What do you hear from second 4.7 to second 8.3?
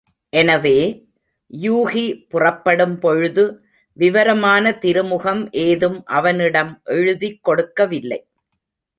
திருமுகம் ஏதும் அவனிடம் எழுதிக் கொடுக்கவில்லை.